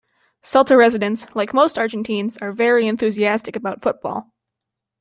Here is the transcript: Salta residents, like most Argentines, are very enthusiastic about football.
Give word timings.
Salta 0.41 0.75
residents, 0.75 1.27
like 1.35 1.53
most 1.53 1.77
Argentines, 1.77 2.35
are 2.37 2.51
very 2.51 2.87
enthusiastic 2.87 3.55
about 3.55 3.83
football. 3.83 4.33